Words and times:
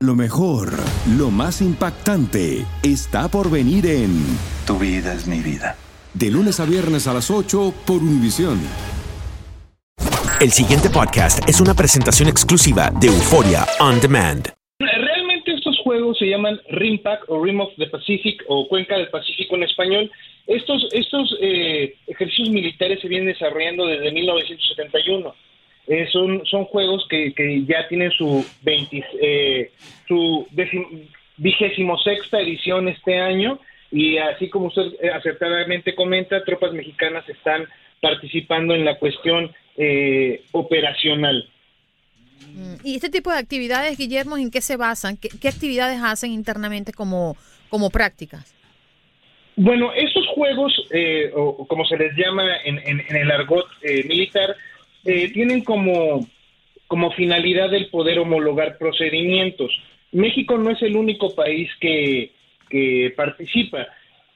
Lo 0.00 0.14
mejor, 0.14 0.68
lo 1.18 1.32
más 1.32 1.60
impactante, 1.60 2.64
está 2.84 3.26
por 3.26 3.50
venir 3.50 3.84
en 3.84 4.14
Tu 4.64 4.78
vida 4.78 5.12
es 5.12 5.26
mi 5.26 5.40
vida. 5.40 5.74
De 6.14 6.30
lunes 6.30 6.60
a 6.60 6.66
viernes 6.66 7.08
a 7.08 7.14
las 7.14 7.32
8 7.32 7.74
por 7.84 7.96
Univisión. 7.96 8.60
El 10.40 10.52
siguiente 10.52 10.88
podcast 10.88 11.42
es 11.48 11.60
una 11.60 11.74
presentación 11.74 12.28
exclusiva 12.28 12.92
de 13.00 13.08
Euforia 13.08 13.66
On 13.80 13.98
Demand. 14.00 14.46
Realmente 14.78 15.54
estos 15.54 15.76
juegos 15.82 16.16
se 16.16 16.26
llaman 16.26 16.60
Rim 16.70 17.02
Pack 17.02 17.24
o 17.26 17.44
Rim 17.44 17.58
of 17.58 17.74
the 17.76 17.88
Pacific 17.88 18.44
o 18.46 18.68
Cuenca 18.68 18.96
del 18.96 19.08
Pacífico 19.08 19.56
en 19.56 19.64
español. 19.64 20.08
Estos, 20.46 20.86
estos 20.92 21.36
eh, 21.40 21.96
ejercicios 22.06 22.50
militares 22.50 23.00
se 23.02 23.08
vienen 23.08 23.26
desarrollando 23.26 23.84
desde 23.84 24.12
1971. 24.12 25.34
Eh, 25.88 26.06
son, 26.12 26.44
son 26.44 26.66
juegos 26.66 27.06
que, 27.08 27.32
que 27.32 27.64
ya 27.64 27.88
tienen 27.88 28.10
su, 28.10 28.44
20, 28.62 29.04
eh, 29.22 29.70
su 30.06 30.46
vigésimo 31.38 31.98
sexta 31.98 32.40
edición 32.40 32.88
este 32.88 33.18
año 33.18 33.58
y 33.90 34.18
así 34.18 34.50
como 34.50 34.66
usted 34.66 34.92
eh, 35.00 35.10
acertadamente 35.10 35.94
comenta, 35.94 36.44
tropas 36.44 36.72
mexicanas 36.72 37.26
están 37.28 37.66
participando 38.02 38.74
en 38.74 38.84
la 38.84 38.98
cuestión 38.98 39.50
eh, 39.76 40.42
operacional. 40.52 41.48
Mm, 42.54 42.74
¿Y 42.84 42.96
este 42.96 43.08
tipo 43.08 43.30
de 43.30 43.38
actividades, 43.38 43.96
Guillermo, 43.96 44.36
en 44.36 44.50
qué 44.50 44.60
se 44.60 44.76
basan? 44.76 45.16
¿Qué, 45.16 45.30
qué 45.40 45.48
actividades 45.48 46.00
hacen 46.02 46.32
internamente 46.32 46.92
como, 46.92 47.36
como 47.70 47.88
prácticas? 47.88 48.54
Bueno, 49.60 49.92
estos 49.92 50.24
juegos, 50.28 50.72
eh, 50.92 51.32
o 51.34 51.66
como 51.66 51.84
se 51.84 51.96
les 51.96 52.14
llama 52.16 52.44
en, 52.64 52.78
en, 52.78 53.00
en 53.08 53.16
el 53.16 53.30
argot 53.30 53.66
eh, 53.82 54.04
militar, 54.04 54.54
eh, 55.08 55.30
tienen 55.32 55.64
como, 55.64 56.26
como 56.86 57.10
finalidad 57.12 57.72
el 57.72 57.86
poder 57.86 58.18
homologar 58.18 58.76
procedimientos. 58.76 59.70
México 60.12 60.58
no 60.58 60.70
es 60.70 60.82
el 60.82 60.96
único 60.96 61.34
país 61.34 61.70
que, 61.80 62.32
que 62.68 63.14
participa. 63.16 63.86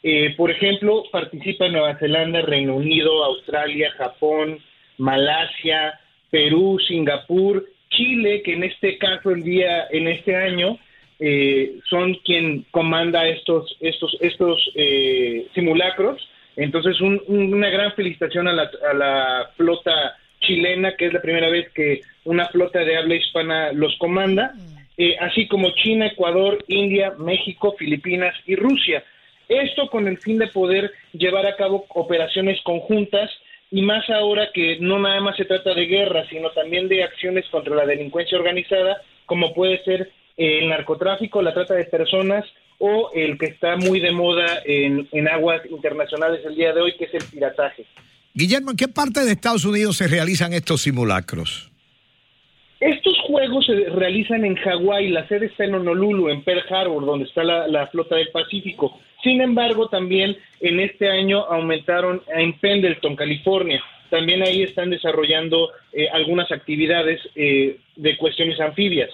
Eh, 0.03 0.35
por 0.35 0.51
ejemplo, 0.51 1.05
participa 1.13 1.69
Nueva 1.69 1.99
Zelanda, 1.99 2.41
Reino 2.41 2.75
Unido, 2.77 3.23
Australia, 3.23 3.93
Japón, 3.99 4.61
Malasia, 4.97 6.01
Perú, 6.31 6.79
Singapur, 6.89 7.69
Chile, 7.91 8.41
que 8.43 8.55
en 8.55 8.65
este 8.65 8.97
caso 8.97 9.31
el 9.31 9.43
día, 9.43 9.89
en 9.91 10.09
este 10.09 10.35
año, 10.35 10.79
eh, 11.21 11.75
son 11.91 12.15
quien 12.25 12.65
comanda 12.71 13.29
estos, 13.29 13.77
estos, 13.81 14.17
estos 14.23 14.73
eh, 14.75 15.49
simulacros. 15.55 16.27
Entonces, 16.57 16.99
un, 17.03 17.23
una 17.29 17.69
gran 17.69 17.93
felicitación 17.93 18.49
a 18.49 18.55
la, 18.55 18.71
a 18.91 18.95
la 18.95 19.51
flota 19.55 20.17
chilena, 20.43 20.95
que 20.97 21.07
es 21.07 21.13
la 21.13 21.23
primera 21.23 21.49
vez 21.49 21.71
que 21.73 22.03
una 22.25 22.47
flota 22.49 22.81
de 22.81 22.97
habla 22.97 23.15
hispana 23.15 23.73
los 23.73 23.97
comanda, 23.99 24.53
eh, 24.97 25.17
así 25.21 25.49
como 25.49 25.71
China, 25.71 26.07
Ecuador, 26.07 26.63
India, 26.69 27.15
México, 27.19 27.75
Filipinas 27.79 28.35
y 28.47 28.57
Rusia. 28.57 29.03
Esto 29.49 29.89
con 29.89 30.07
el 30.07 30.19
fin 30.19 30.39
de 30.39 30.49
poder 30.49 30.93
llevar 31.13 31.47
a 31.47 31.57
cabo 31.57 31.87
operaciones 31.89 32.61
conjuntas 32.63 33.31
y 33.71 33.83
más 33.83 34.09
ahora 34.11 34.51
que 34.53 34.79
no 34.81 34.99
nada 34.99 35.21
más 35.21 35.37
se 35.37 35.47
trata 35.47 35.75
de 35.75 35.87
guerra, 35.87 36.27
sino 36.29 36.51
también 36.51 36.89
de 36.89 37.03
acciones 37.03 37.47
contra 37.51 37.75
la 37.75 37.87
delincuencia 37.87 38.39
organizada, 38.39 39.01
como 39.25 39.55
puede 39.55 39.83
ser 39.85 40.11
eh, 40.37 40.59
el 40.61 40.69
narcotráfico, 40.69 41.41
la 41.41 41.55
trata 41.55 41.75
de 41.75 41.85
personas 41.87 42.45
o 42.79 43.11
el 43.15 43.39
que 43.39 43.47
está 43.47 43.77
muy 43.77 44.01
de 44.01 44.13
moda 44.13 44.61
en, 44.65 45.09
en 45.13 45.29
aguas 45.29 45.63
internacionales 45.71 46.45
el 46.45 46.55
día 46.55 46.73
de 46.73 46.81
hoy, 46.81 46.97
que 46.97 47.05
es 47.05 47.15
el 47.15 47.25
pirataje. 47.31 47.87
Guillermo, 48.35 48.71
¿en 48.71 48.77
qué 48.77 48.89
parte 48.89 49.21
de 49.25 49.33
Estados 49.33 49.65
Unidos 49.65 49.99
se 49.99 50.09
realizan 50.09 50.53
estos 50.53 50.83
simulacros? 50.83 51.71
Estos 52.81 53.17
juegos 53.27 53.67
se 53.67 53.91
realizan 53.91 54.45
en 54.45 54.57
Hawái, 54.57 55.11
la 55.11 55.29
sede 55.29 55.47
está 55.47 55.65
en 55.65 55.75
Honolulu, 55.75 56.31
en 56.31 56.43
Pearl 56.43 56.65
Harbor, 56.69 57.05
donde 57.05 57.27
está 57.27 57.45
la, 57.45 57.87
flota 57.89 58.17
del 58.17 58.29
Pacífico. 58.31 58.99
Sin 59.23 59.41
embargo, 59.41 59.89
también 59.89 60.37
en 60.61 60.81
este 60.81 61.09
año 61.09 61.45
aumentaron 61.45 62.23
en 62.35 62.59
Pendleton, 62.59 63.15
California. 63.15 63.81
También 64.11 64.43
ahí 64.43 64.63
están 64.63 64.91
desarrollando 64.91 65.71
eh, 65.93 66.09
algunas 66.13 66.51
actividades 66.51 67.21
eh, 67.37 67.79
de 67.95 68.17
cuestiones 68.17 68.59
anfibias. 68.59 69.11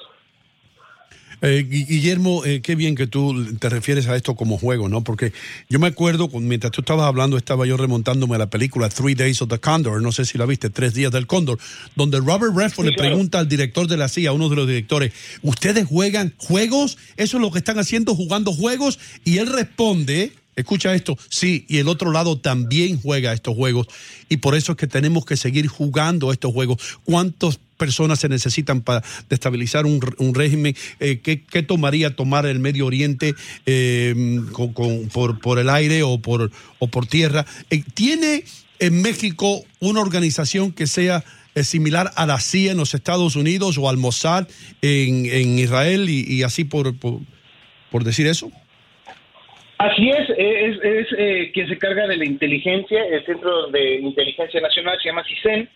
Eh, 1.40 1.64
Guillermo, 1.68 2.44
eh, 2.44 2.60
qué 2.62 2.74
bien 2.74 2.96
que 2.96 3.06
tú 3.06 3.56
te 3.58 3.68
refieres 3.68 4.08
a 4.08 4.16
esto 4.16 4.34
como 4.34 4.58
juego, 4.58 4.88
¿no? 4.88 5.04
Porque 5.04 5.32
yo 5.68 5.78
me 5.78 5.86
acuerdo, 5.86 6.28
mientras 6.28 6.72
tú 6.72 6.80
estabas 6.80 7.06
hablando, 7.06 7.36
estaba 7.36 7.66
yo 7.66 7.76
remontándome 7.76 8.34
a 8.34 8.38
la 8.38 8.50
película 8.50 8.88
Three 8.88 9.14
Days 9.14 9.40
of 9.42 9.48
the 9.48 9.58
Condor, 9.58 10.02
no 10.02 10.10
sé 10.10 10.24
si 10.24 10.36
la 10.36 10.46
viste, 10.46 10.70
Tres 10.70 10.94
Días 10.94 11.12
del 11.12 11.26
Cóndor, 11.26 11.58
donde 11.94 12.18
Robert 12.18 12.56
Redford 12.56 12.86
sí, 12.86 12.90
le 12.90 12.96
claro. 12.96 13.10
pregunta 13.10 13.38
al 13.38 13.48
director 13.48 13.86
de 13.86 13.96
la 13.96 14.08
CIA, 14.08 14.32
uno 14.32 14.48
de 14.48 14.56
los 14.56 14.66
directores, 14.66 15.12
¿ustedes 15.42 15.86
juegan 15.86 16.34
juegos? 16.38 16.98
¿Eso 17.16 17.36
es 17.36 17.40
lo 17.40 17.52
que 17.52 17.58
están 17.58 17.78
haciendo, 17.78 18.14
jugando 18.14 18.52
juegos? 18.52 18.98
Y 19.24 19.38
él 19.38 19.46
responde, 19.46 20.32
Escucha 20.58 20.92
esto, 20.92 21.16
sí, 21.28 21.66
y 21.68 21.78
el 21.78 21.86
otro 21.86 22.10
lado 22.10 22.40
también 22.40 23.00
juega 23.00 23.32
estos 23.32 23.54
juegos 23.54 23.86
y 24.28 24.38
por 24.38 24.56
eso 24.56 24.72
es 24.72 24.78
que 24.78 24.88
tenemos 24.88 25.24
que 25.24 25.36
seguir 25.36 25.68
jugando 25.68 26.32
estos 26.32 26.52
juegos. 26.52 26.98
¿Cuántas 27.04 27.60
personas 27.78 28.18
se 28.18 28.28
necesitan 28.28 28.82
para 28.82 29.02
destabilizar 29.30 29.86
un, 29.86 30.00
un 30.18 30.34
régimen? 30.34 30.74
Eh, 31.00 31.20
¿qué, 31.22 31.42
¿qué, 31.42 31.62
tomaría 31.62 32.14
tomar 32.14 32.44
el 32.44 32.58
Medio 32.58 32.86
Oriente 32.86 33.34
eh, 33.64 34.14
con, 34.52 34.74
por, 35.12 35.40
por, 35.40 35.58
el 35.58 35.70
aire 35.70 36.02
o 36.02 36.18
por, 36.18 36.50
o 36.78 36.88
por 36.88 37.06
tierra? 37.06 37.46
Eh, 37.70 37.82
¿Tiene 37.94 38.44
en 38.80 39.00
México 39.00 39.64
una 39.80 40.00
organización 40.00 40.72
que 40.72 40.86
sea 40.86 41.24
similar 41.62 42.10
a 42.14 42.26
la 42.26 42.38
CIA 42.38 42.72
en 42.72 42.78
los 42.78 42.94
Estados 42.94 43.34
Unidos 43.34 43.78
o 43.78 43.88
al 43.88 43.96
Mossad 43.96 44.46
en, 44.82 45.26
en 45.26 45.58
Israel 45.58 46.08
y, 46.08 46.42
así 46.42 46.64
por, 46.64 46.94
por, 46.98 48.04
decir 48.04 48.26
eso? 48.26 48.52
Así 49.78 50.08
es, 50.10 50.28
es, 50.36 50.76
es 50.82 51.06
eh, 51.16 51.50
quien 51.54 51.68
se 51.68 51.78
carga 51.78 52.06
de 52.06 52.16
la 52.16 52.24
inteligencia, 52.24 53.04
el 53.04 53.24
Centro 53.24 53.68
de 53.70 53.96
Inteligencia 53.96 54.60
Nacional 54.60 54.98
se 55.00 55.08
llama 55.08 55.24
CISEN. 55.24 55.68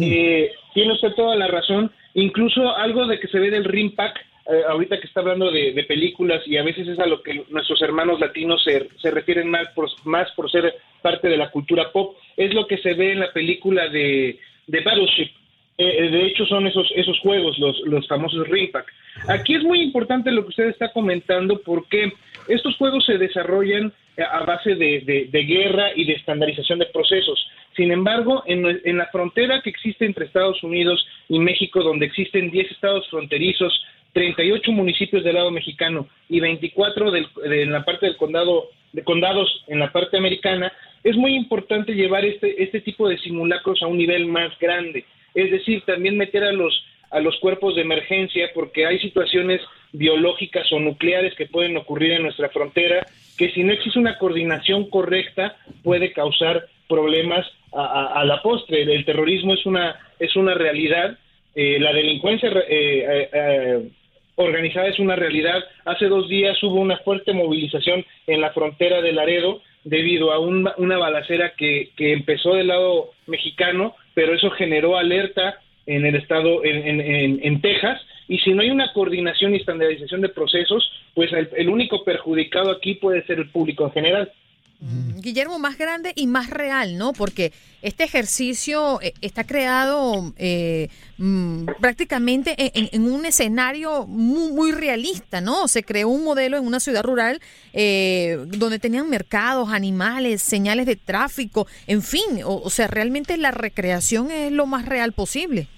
Eh, 0.00 0.50
tiene 0.72 0.92
usted 0.92 1.12
toda 1.14 1.36
la 1.36 1.46
razón, 1.46 1.90
incluso 2.14 2.74
algo 2.76 3.06
de 3.06 3.18
que 3.18 3.28
se 3.28 3.38
ve 3.38 3.50
del 3.50 3.64
RIMPAC, 3.64 4.18
eh, 4.46 4.62
ahorita 4.68 5.00
que 5.00 5.06
está 5.06 5.20
hablando 5.20 5.50
de, 5.50 5.72
de, 5.72 5.84
películas 5.84 6.42
y 6.46 6.58
a 6.58 6.62
veces 6.62 6.86
es 6.86 6.98
a 6.98 7.06
lo 7.06 7.22
que 7.22 7.44
nuestros 7.48 7.80
hermanos 7.80 8.20
latinos 8.20 8.62
se, 8.62 8.88
se 9.00 9.10
refieren 9.10 9.48
más 9.48 9.68
por, 9.70 9.88
más 10.04 10.30
por 10.32 10.50
ser 10.50 10.74
parte 11.00 11.28
de 11.28 11.38
la 11.38 11.50
cultura 11.50 11.90
pop, 11.92 12.16
es 12.36 12.52
lo 12.52 12.66
que 12.66 12.76
se 12.78 12.92
ve 12.92 13.12
en 13.12 13.20
la 13.20 13.32
película 13.32 13.88
de, 13.88 14.38
de 14.66 14.80
Battleship. 14.80 15.30
Eh, 15.76 16.08
de 16.10 16.26
hecho 16.26 16.44
son 16.46 16.66
esos, 16.66 16.90
esos 16.94 17.18
juegos, 17.20 17.58
los, 17.58 17.80
los 17.86 18.06
famosos 18.06 18.46
RIMPAC. 18.46 18.86
Aquí 19.28 19.54
es 19.54 19.62
muy 19.64 19.80
importante 19.80 20.30
lo 20.30 20.42
que 20.42 20.50
usted 20.50 20.68
está 20.68 20.92
comentando 20.92 21.60
porque 21.64 22.12
estos 22.46 22.76
juegos 22.76 23.04
se 23.06 23.18
desarrollan 23.18 23.92
a 24.16 24.44
base 24.44 24.74
de, 24.76 25.28
de, 25.30 25.42
guerra 25.44 25.90
y 25.94 26.04
de 26.04 26.12
estandarización 26.14 26.78
de 26.78 26.86
procesos. 26.86 27.44
Sin 27.76 27.90
embargo, 27.90 28.44
en, 28.46 28.96
la 28.96 29.06
frontera 29.06 29.60
que 29.62 29.70
existe 29.70 30.04
entre 30.04 30.26
Estados 30.26 30.62
Unidos 30.62 31.04
y 31.28 31.38
México, 31.38 31.82
donde 31.82 32.06
existen 32.06 32.50
10 32.50 32.70
estados 32.70 33.08
fronterizos 33.10 33.72
38 34.12 34.70
municipios 34.70 35.24
del 35.24 35.34
lado 35.34 35.50
mexicano 35.50 36.06
y 36.28 36.38
24 36.38 37.10
del, 37.10 37.26
de, 37.48 37.62
en 37.62 37.72
la 37.72 37.84
parte 37.84 38.06
del 38.06 38.16
condado, 38.16 38.70
de 38.92 39.02
condados 39.02 39.64
en 39.66 39.80
la 39.80 39.90
parte 39.90 40.16
americana, 40.16 40.72
es 41.02 41.16
muy 41.16 41.34
importante 41.34 41.94
llevar 41.94 42.24
este, 42.24 42.62
este 42.62 42.80
tipo 42.80 43.08
de 43.08 43.18
simulacros 43.18 43.82
a 43.82 43.88
un 43.88 43.98
nivel 43.98 44.26
más 44.26 44.56
grande. 44.60 45.04
Es 45.34 45.50
decir, 45.50 45.82
también 45.84 46.16
meter 46.16 46.44
a 46.44 46.52
los, 46.52 46.84
a 47.10 47.18
los 47.18 47.36
cuerpos 47.40 47.74
de 47.74 47.82
emergencia 47.82 48.50
porque 48.54 48.86
hay 48.86 49.00
situaciones 49.00 49.60
biológicas 49.92 50.72
o 50.72 50.78
nucleares 50.78 51.34
que 51.34 51.46
pueden 51.46 51.76
ocurrir 51.76 52.12
en 52.12 52.22
nuestra 52.22 52.48
frontera 52.50 53.04
que 53.36 53.50
si 53.50 53.64
no 53.64 53.72
existe 53.72 53.98
una 53.98 54.18
coordinación 54.18 54.88
correcta 54.90 55.56
puede 55.82 56.12
causar 56.12 56.66
problemas 56.88 57.46
a, 57.72 58.24
la 58.24 58.40
postre. 58.40 58.82
El 58.82 59.04
terrorismo 59.04 59.54
es 59.54 59.66
una, 59.66 59.96
es 60.18 60.36
una 60.36 60.54
realidad, 60.54 61.18
eh, 61.54 61.78
la 61.80 61.92
delincuencia 61.92 62.48
eh, 62.50 62.64
eh, 62.68 63.28
eh, 63.32 63.88
organizada 64.36 64.88
es 64.88 64.98
una 64.98 65.16
realidad. 65.16 65.62
Hace 65.84 66.06
dos 66.06 66.28
días 66.28 66.60
hubo 66.62 66.76
una 66.76 66.98
fuerte 66.98 67.32
movilización 67.32 68.04
en 68.26 68.40
la 68.40 68.52
frontera 68.52 69.00
de 69.02 69.12
Laredo 69.12 69.60
debido 69.84 70.32
a 70.32 70.38
un, 70.38 70.68
una 70.78 70.98
balacera 70.98 71.52
que, 71.56 71.90
que 71.96 72.12
empezó 72.12 72.54
del 72.54 72.68
lado 72.68 73.10
mexicano, 73.26 73.94
pero 74.14 74.34
eso 74.34 74.50
generó 74.50 74.96
alerta 74.96 75.58
en 75.86 76.06
el 76.06 76.14
estado, 76.14 76.64
en, 76.64 77.00
en, 77.00 77.40
en 77.42 77.60
Texas, 77.60 78.00
y 78.28 78.38
si 78.38 78.52
no 78.52 78.62
hay 78.62 78.70
una 78.70 78.92
coordinación 78.92 79.54
y 79.54 79.58
estandarización 79.58 80.20
de 80.20 80.28
procesos, 80.28 80.90
pues 81.14 81.32
el, 81.32 81.48
el 81.56 81.68
único 81.68 82.04
perjudicado 82.04 82.70
aquí 82.70 82.94
puede 82.94 83.24
ser 83.26 83.38
el 83.38 83.50
público 83.50 83.84
en 83.84 83.92
general. 83.92 84.32
Guillermo, 84.80 85.58
más 85.58 85.78
grande 85.78 86.12
y 86.14 86.26
más 86.26 86.50
real, 86.50 86.98
¿no? 86.98 87.14
Porque 87.14 87.52
este 87.80 88.04
ejercicio 88.04 89.00
eh, 89.00 89.14
está 89.22 89.44
creado 89.44 90.34
eh, 90.36 90.88
mm, 91.16 91.66
prácticamente 91.80 92.54
en, 92.58 93.10
un 93.10 93.24
escenario 93.24 94.06
muy, 94.06 94.72
realista, 94.72 95.40
¿no? 95.40 95.68
Se 95.68 95.84
creó 95.84 96.08
un 96.08 96.24
modelo 96.24 96.58
en 96.58 96.66
una 96.66 96.80
ciudad 96.80 97.02
rural 97.02 97.40
eh, 97.72 98.44
donde 98.48 98.78
tenían 98.78 99.08
mercados, 99.08 99.70
animales, 99.70 100.42
señales 100.42 100.84
de 100.84 100.96
tráfico, 100.96 101.66
en 101.86 102.02
fin, 102.02 102.42
o 102.44 102.68
sea, 102.68 102.86
realmente 102.86 103.38
la 103.38 103.52
recreación 103.52 104.30
es 104.30 104.52
lo 104.52 104.66
más 104.66 104.84
real 104.84 105.12
posible. 105.12 105.68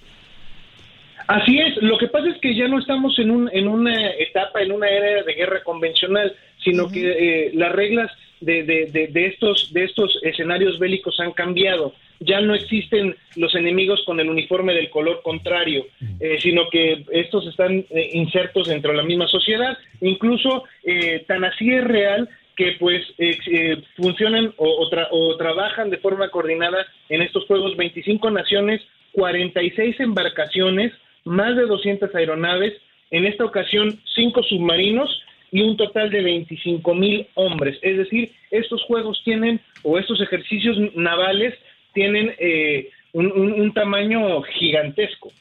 Así 1.26 1.58
es, 1.58 1.76
lo 1.82 1.98
que 1.98 2.08
pasa 2.08 2.28
es 2.28 2.38
que 2.38 2.54
ya 2.54 2.68
no 2.68 2.78
estamos 2.78 3.18
en, 3.18 3.30
un, 3.30 3.50
en 3.52 3.66
una 3.66 4.10
etapa, 4.12 4.62
en 4.62 4.72
una 4.72 4.88
era 4.88 5.22
de 5.22 5.34
guerra 5.34 5.62
convencional, 5.64 6.34
sino 6.62 6.84
uh 6.84 6.86
-huh. 6.86 6.92
que 6.92 7.46
eh, 7.46 7.50
las 7.54 7.72
reglas 7.72 8.10
de, 8.40 8.62
de, 8.64 8.86
de, 8.86 9.08
de, 9.08 9.26
estos, 9.26 9.72
de 9.72 9.84
estos 9.84 10.18
escenarios 10.22 10.78
bélicos 10.78 11.18
han 11.20 11.32
cambiado. 11.32 11.94
Ya 12.20 12.40
no 12.40 12.54
existen 12.54 13.14
los 13.36 13.54
enemigos 13.54 14.02
con 14.06 14.20
el 14.20 14.30
uniforme 14.30 14.72
del 14.74 14.90
color 14.90 15.20
contrario, 15.22 15.86
eh, 16.20 16.38
sino 16.40 16.68
que 16.70 17.04
estos 17.12 17.46
están 17.46 17.84
eh, 17.90 18.10
insertos 18.12 18.68
dentro 18.68 18.92
de 18.92 18.98
la 18.98 19.02
misma 19.02 19.26
sociedad. 19.26 19.76
Incluso 20.00 20.64
eh, 20.84 21.24
tan 21.26 21.44
así 21.44 21.70
es 21.70 21.84
real 21.84 22.28
que 22.56 22.72
pues 22.78 23.02
eh, 23.18 23.82
funcionan 23.96 24.54
o, 24.56 24.66
o, 24.66 24.88
tra 24.88 25.08
o, 25.10 25.36
trabajan 25.36 25.90
de 25.90 25.98
forma 25.98 26.30
coordinada 26.30 26.86
en 27.10 27.20
estos 27.20 27.44
juegos 27.44 27.76
25 27.76 28.30
naciones, 28.30 28.80
46 29.12 30.00
embarcaciones, 30.00 30.92
más 31.26 31.56
de 31.56 31.66
200 31.66 32.14
aeronaves, 32.14 32.72
en 33.10 33.26
esta 33.26 33.44
ocasión 33.44 34.00
5 34.14 34.42
submarinos 34.44 35.10
y 35.52 35.62
un 35.62 35.76
total 35.76 36.10
de 36.10 36.22
25 36.22 36.94
mil 36.94 37.26
hombres. 37.34 37.78
Es 37.82 37.98
decir, 37.98 38.32
estos 38.50 38.82
juegos 38.84 39.20
tienen, 39.24 39.60
o 39.82 39.98
estos 39.98 40.20
ejercicios 40.20 40.76
navales 40.94 41.54
tienen 41.94 42.32
eh, 42.38 42.90
un, 43.12 43.72
tamaño 43.74 44.42
gigantesco. 44.42 45.32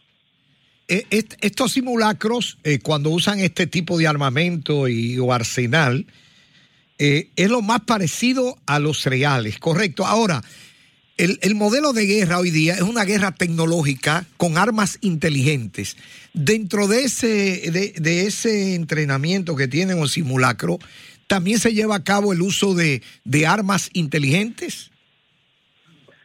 Est 0.88 1.34
estos 1.42 1.74
simulacros, 1.74 2.58
eh, 2.64 2.80
cuando 2.82 3.10
usan 3.10 3.40
este 3.40 3.68
tipo 3.68 3.98
de 3.98 4.08
armamento 4.08 4.88
y, 4.88 5.18
o 5.20 5.34
arsenal, 5.34 6.06
eh, 7.00 7.30
es 7.36 7.50
lo 7.50 7.62
más 7.62 7.82
parecido 7.82 8.56
a 8.68 8.80
los 8.80 9.04
reales, 9.06 9.58
correcto. 9.58 10.06
Ahora, 10.06 10.42
el, 11.18 11.40
el, 11.42 11.56
modelo 11.56 11.94
de 11.94 12.06
guerra 12.06 12.40
hoy 12.40 12.52
día 12.52 12.74
es 12.74 12.82
una 12.82 13.06
guerra 13.06 13.32
tecnológica 13.32 14.26
con 14.38 14.58
armas 14.58 14.98
inteligentes. 15.02 15.98
Dentro 16.34 16.88
de 16.88 17.04
ese, 17.04 17.72
de, 17.72 17.94
de 17.98 18.28
ese 18.28 18.76
entrenamiento 18.76 19.56
que 19.56 19.68
tienen 19.68 20.02
o 20.02 20.08
simulacro, 20.08 20.78
¿también 21.28 21.60
se 21.60 21.74
lleva 21.74 21.96
a 21.96 22.04
cabo 22.04 22.34
el 22.34 22.42
uso 22.42 22.74
de, 22.74 23.02
de 23.24 23.48
armas 23.48 23.90
inteligentes? 23.94 24.92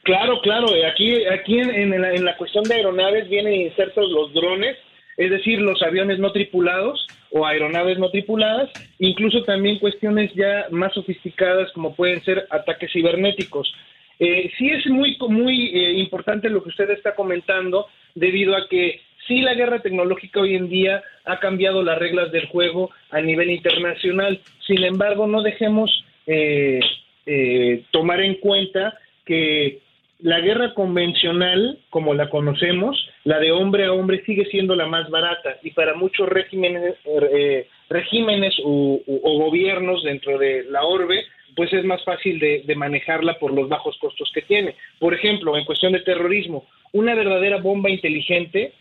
Claro, 0.02 0.40
claro. 0.42 0.68
Aquí, 0.92 1.24
aquí 1.26 1.58
en, 1.58 1.70
en, 1.70 2.00
la, 2.00 2.12
en 2.14 2.24
la 2.24 2.36
cuestión 2.36 2.64
de 2.64 2.74
aeronaves 2.74 3.28
vienen 3.28 3.54
insertos 3.54 4.10
los 4.10 4.32
drones, 4.34 4.76
es 5.16 5.30
decir, 5.30 5.60
los 5.60 5.80
aviones 5.82 6.18
no 6.18 6.32
tripulados 6.32 7.06
o 7.30 7.46
aeronaves 7.46 7.98
no 7.98 8.10
tripuladas, 8.10 8.70
incluso 8.98 9.44
también 9.44 9.78
cuestiones 9.78 10.32
ya 10.34 10.66
más 10.70 10.92
sofisticadas 10.94 11.70
como 11.72 11.94
pueden 11.94 12.24
ser 12.24 12.46
ataques 12.50 12.90
cibernéticos. 12.92 13.72
Eh, 14.20 14.52
sí 14.58 14.70
es 14.70 14.86
muy, 14.86 15.16
muy 15.28 15.68
eh, 15.68 15.94
importante 15.94 16.50
lo 16.50 16.62
que 16.62 16.68
usted 16.68 16.90
está 16.90 17.14
comentando, 17.14 17.86
debido 18.14 18.54
a 18.54 18.68
que 18.68 19.00
sí 19.26 19.40
la 19.40 19.54
guerra 19.54 19.80
tecnológica 19.80 20.40
hoy 20.40 20.56
en 20.56 20.68
día 20.68 21.02
ha 21.24 21.40
cambiado 21.40 21.82
las 21.82 21.98
reglas 21.98 22.30
del 22.30 22.46
juego 22.46 22.90
a 23.10 23.20
nivel 23.22 23.50
internacional. 23.50 24.40
Sin 24.66 24.84
embargo, 24.84 25.26
no 25.26 25.42
dejemos 25.42 26.04
eh, 26.26 26.80
eh 27.24 27.82
tomar 27.90 28.20
en 28.20 28.34
cuenta 28.34 28.98
que 29.24 29.80
la 30.22 30.40
guerra 30.40 30.74
convencional, 30.74 31.78
como 31.88 32.12
la 32.14 32.28
conocemos, 32.28 33.08
la 33.24 33.38
de 33.38 33.52
hombre 33.52 33.86
a 33.86 33.92
hombre, 33.92 34.22
sigue 34.24 34.44
siendo 34.46 34.74
la 34.74 34.86
más 34.86 35.08
barata 35.08 35.56
y 35.62 35.70
para 35.70 35.94
muchos 35.94 36.28
regímenes, 36.28 36.94
eh, 37.32 37.66
regímenes 37.88 38.54
o, 38.64 39.00
o, 39.06 39.38
gobiernos 39.38 40.02
dentro 40.04 40.38
de 40.38 40.64
la 40.64 40.82
orbe, 40.82 41.24
pues 41.54 41.72
es 41.72 41.84
más 41.84 42.02
fácil 42.04 42.38
de, 42.38 42.62
de, 42.66 42.74
manejarla 42.74 43.38
por 43.38 43.52
los 43.52 43.68
bajos 43.68 43.96
costos 43.98 44.30
que 44.34 44.42
tiene. 44.42 44.74
Por 44.98 45.14
ejemplo, 45.14 45.56
en 45.56 45.64
cuestión 45.64 45.92
de 45.92 46.00
terrorismo, 46.00 46.66
una 46.92 47.14
verdadera 47.14 47.58
bomba 47.58 47.90
inteligente 47.90 48.72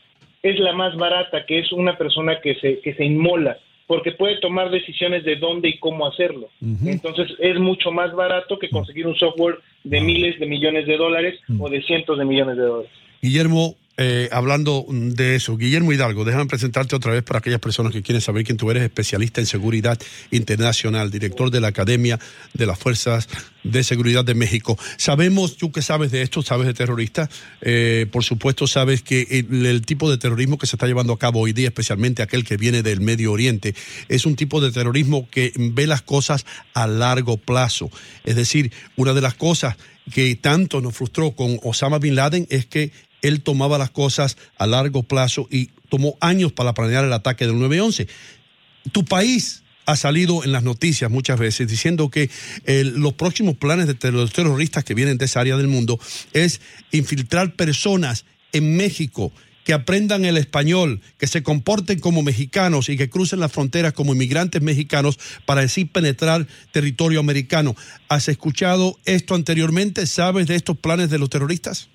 es 0.42 0.60
la 0.60 0.74
más 0.74 0.95
barata, 0.95 1.45
que 1.45 1.60
es 1.60 1.71
una 1.71 1.98
persona 1.98 2.39
que 2.42 2.56
se, 2.56 2.80
que 2.80 2.94
se 2.94 3.06
inmola, 3.06 3.57
porque 3.88 4.12
puede 4.12 4.38
tomar 4.39 4.69
decisiones 4.69 5.24
de 5.24 5.36
dónde 5.36 5.69
y 5.69 5.80
cómo 5.80 6.07
hacerlo. 6.07 6.50
Uh 6.62 6.68
-huh. 6.68 6.92
Entonces 6.92 7.27
es 7.39 7.60
mucho 7.60 7.92
más 7.92 8.13
barato 8.13 8.57
que 8.57 8.69
conseguir 8.69 9.07
un 9.07 9.15
software 9.15 9.60
de 9.83 10.01
miles 10.01 10.39
de 10.39 10.45
millones 10.45 10.86
de 10.86 10.98
dólares 10.98 11.39
uh 11.50 11.54
-huh. 11.54 11.65
o 11.65 11.69
de 11.69 11.81
cientos 11.81 12.18
de 12.18 12.25
millones 12.25 12.57
de 12.57 12.63
dólares. 12.63 12.92
Guillermo, 13.22 13.75
eh, 14.01 14.30
hablando 14.31 14.86
de 14.90 15.36
eso, 15.36 15.57
Guillermo 15.57 15.92
Hidalgo, 15.92 16.24
déjame 16.24 16.46
presentarte 16.46 16.96
otra 16.96 17.12
vez 17.12 17.22
para 17.22 17.40
aquellas 17.40 17.60
personas 17.60 17.92
que 17.92 18.01
quieren 18.01 18.22
saber 18.22 18.46
quién 18.46 18.56
tú 18.56 18.72
eres, 18.72 18.81
especialista 18.81 19.42
en 19.42 19.46
seguridad 19.46 20.00
internacional, 20.31 21.12
director 21.12 21.51
de 21.51 21.60
la 21.60 21.68
Academia 21.68 22.18
de 22.53 22.65
las 22.65 22.79
Fuerzas 22.79 23.27
de 23.63 23.84
Seguridad 23.84 24.24
de 24.24 24.36
México. 24.36 24.79
Sabemos, 24.96 25.58
tú 25.58 25.74
que 25.74 25.82
sabes 25.82 26.12
de 26.12 26.22
esto, 26.22 26.41
sabes 26.41 26.65
de 26.65 26.74
terroristas, 26.74 27.29
eh, 27.60 28.06
por 28.10 28.24
supuesto 28.24 28.68
sabes 28.68 29.01
que 29.01 29.27
el, 29.32 29.65
el, 29.65 29.82
tipo 29.82 30.10
de 30.10 30.18
terrorismo 30.18 30.58
que 30.58 30.65
se 30.65 30.77
está 30.77 30.88
llevando 30.88 31.12
a 31.12 31.20
cabo 31.20 31.41
hoy 31.41 31.51
día, 31.51 31.68
especialmente 31.68 32.22
aquel 32.24 32.46
que 32.46 32.56
viene 32.56 32.84
del 32.84 33.01
Medio 33.01 33.34
Oriente, 33.34 33.75
es 34.08 34.25
un 34.25 34.38
tipo 34.38 34.62
de 34.62 34.72
terrorismo 34.72 35.27
que 35.29 35.51
ve 35.58 35.88
las 35.88 36.03
cosas 36.03 36.46
a 36.74 36.88
largo 36.88 37.36
plazo. 37.36 37.91
Es 38.24 38.38
decir, 38.38 38.72
una 38.96 39.13
de 39.13 39.20
las 39.20 39.34
cosas 39.34 39.75
que 40.13 40.36
tanto 40.36 40.82
nos 40.82 40.96
frustró 40.96 41.32
con 41.32 41.60
Osama 41.63 42.00
Bin 42.00 42.15
Laden 42.15 42.48
es 42.50 42.65
que 42.65 42.91
él 43.22 43.42
tomaba 43.42 43.78
las 43.78 43.90
cosas 43.90 44.38
a 44.58 44.68
largo 44.68 45.04
plazo 45.04 45.48
y 45.52 45.68
tomó 45.90 46.18
años 46.22 46.52
para 46.52 46.74
planear 46.74 47.06
el 47.06 47.14
ataque 47.14 47.46
del 47.46 47.56
9-11. 47.56 48.08
Tu 48.92 49.06
país 49.06 49.64
ha 49.86 49.96
salido 49.96 50.44
en 50.44 50.52
las 50.52 50.64
noticias 50.64 51.10
muchas 51.10 51.40
veces 51.40 51.68
diciendo 51.68 52.10
que 52.10 52.30
eh, 52.66 52.84
los 52.84 53.14
próximos 53.14 53.58
planes 53.58 53.88
de 53.88 54.12
los 54.12 54.32
terroristas 54.32 54.84
que 54.84 54.94
vienen 54.94 55.18
de 55.18 55.26
esa 55.26 55.40
área 55.40 55.58
del 55.58 55.68
mundo 55.68 56.00
es 56.34 56.62
infiltrar 56.92 57.56
personas 57.56 58.26
en 58.52 58.78
México 58.78 59.32
que 59.64 59.74
aprendan 59.74 60.26
el 60.26 60.38
español, 60.38 61.02
que 61.18 61.28
se 61.28 61.44
comporten 61.44 62.00
como 62.00 62.24
mexicanos 62.24 62.90
y 62.90 62.98
que 62.98 63.10
crucen 63.10 63.40
las 63.40 63.52
fronteras 63.52 63.94
como 63.94 64.14
inmigrantes 64.14 64.62
mexicanos 64.62 65.20
para 65.46 65.62
así 65.62 65.86
penetrar 65.86 66.48
territorio 66.72 67.20
americano. 67.20 67.76
¿Has 68.08 68.30
escuchado 68.30 68.98
esto 69.06 69.36
anteriormente? 69.36 70.08
¿Sabes 70.08 70.48
de 70.48 70.56
estos 70.56 70.78
planes 70.78 71.12
de 71.12 71.20
los 71.20 71.30
terroristas? 71.30 71.90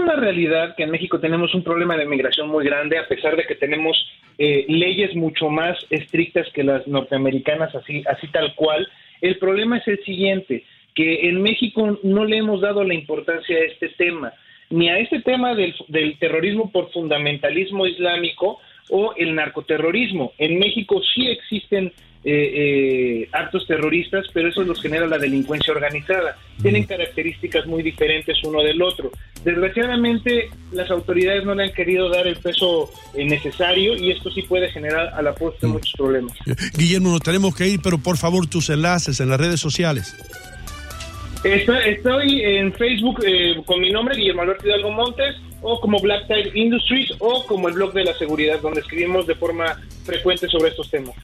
Una 0.00 0.16
realidad 0.16 0.74
que 0.76 0.84
en 0.84 0.90
México 0.90 1.20
tenemos 1.20 1.54
un 1.54 1.62
problema 1.62 1.94
de 1.94 2.06
migración 2.06 2.48
muy 2.48 2.64
grande, 2.64 2.96
a 2.96 3.06
pesar 3.06 3.36
de 3.36 3.44
que 3.44 3.54
tenemos 3.54 3.96
eh, 4.38 4.64
leyes 4.66 5.14
mucho 5.14 5.50
más 5.50 5.76
estrictas 5.90 6.48
que 6.54 6.64
las 6.64 6.86
norteamericanas, 6.86 7.74
así, 7.74 8.02
así 8.06 8.26
tal 8.28 8.54
cual. 8.54 8.88
El 9.20 9.36
problema 9.38 9.76
es 9.76 9.86
el 9.86 10.02
siguiente, 10.02 10.64
que 10.94 11.28
en 11.28 11.42
México 11.42 11.98
no 12.02 12.24
le 12.24 12.38
hemos 12.38 12.62
dado 12.62 12.82
la 12.82 12.94
importancia 12.94 13.54
a 13.56 13.64
este 13.64 13.90
tema, 13.90 14.32
ni 14.70 14.88
a 14.88 14.98
este 14.98 15.20
tema 15.20 15.54
del 15.54 16.18
terrorismo 16.18 16.72
por 16.72 16.90
fundamentalismo 16.92 17.86
islámico, 17.86 18.58
o 18.90 19.14
el 19.16 19.34
narcoterrorismo. 19.34 20.32
En 20.38 20.58
México 20.58 21.00
sí 21.14 21.26
existen 21.28 21.92
eh, 22.22 23.22
eh, 23.24 23.28
actos 23.32 23.66
terroristas, 23.66 24.26
pero 24.34 24.48
eso 24.48 24.62
los 24.62 24.82
genera 24.82 25.06
la 25.06 25.16
delincuencia 25.18 25.72
organizada. 25.72 26.36
Tienen 26.60 26.84
características 26.84 27.66
muy 27.66 27.82
diferentes 27.82 28.36
uno 28.44 28.62
del 28.62 28.82
otro. 28.82 29.10
Desgraciadamente, 29.42 30.50
las 30.72 30.90
autoridades 30.90 31.44
no 31.44 31.54
le 31.54 31.64
han 31.64 31.72
querido 31.72 32.10
dar 32.10 32.26
el 32.26 32.36
peso 32.36 32.90
eh, 33.14 33.24
necesario 33.24 33.96
y 33.96 34.10
esto 34.10 34.30
sí 34.30 34.42
puede 34.42 34.70
generar 34.70 35.08
a 35.14 35.22
la 35.22 35.34
postre 35.34 35.66
muchos 35.68 35.94
problemas. 35.96 36.36
Guillermo, 36.76 37.10
nos 37.12 37.20
tenemos 37.22 37.56
que 37.56 37.66
ir, 37.68 37.80
pero 37.82 37.96
por 37.96 38.18
favor 38.18 38.46
tus 38.46 38.68
enlaces 38.68 39.18
en 39.20 39.30
las 39.30 39.40
redes 39.40 39.60
sociales. 39.60 40.14
Está- 41.42 41.80
Estoy 41.86 42.42
en 42.42 42.72
Facebook 42.74 43.24
eh, 43.26 43.56
con 43.64 43.80
mi 43.80 43.90
nombre, 43.90 44.14
Guillermo 44.16 44.42
Alberto 44.42 44.66
Hidalgo 44.66 44.90
Montes, 44.92 45.36
o 45.62 45.80
como 45.80 45.98
Black 46.00 46.26
Tide 46.26 46.52
Industries, 46.54 47.12
o 47.18 47.44
como 47.46 47.68
el 47.68 47.74
blog 47.74 47.92
de 47.92 48.04
la 48.04 48.14
seguridad, 48.16 48.60
donde 48.60 48.80
escribimos 48.80 49.26
de 49.26 49.34
forma 49.34 49.80
frecuente 50.04 50.48
sobre 50.48 50.70
estos 50.70 50.90
temas. 50.90 51.14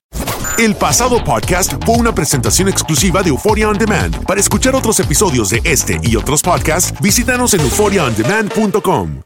El 0.59 0.75
pasado 0.75 1.23
podcast 1.23 1.75
fue 1.85 1.97
una 1.97 2.14
presentación 2.14 2.69
exclusiva 2.69 3.23
de 3.23 3.28
Euphoria 3.28 3.69
On 3.69 3.76
Demand. 3.76 4.25
Para 4.25 4.40
escuchar 4.40 4.75
otros 4.75 4.99
episodios 5.00 5.50
de 5.50 5.61
este 5.64 6.00
y 6.02 6.16
otros 6.16 6.43
podcasts, 6.43 6.99
visítanos 7.00 7.52
en 7.52 7.61
euphoriaondemand.com. 7.61 9.25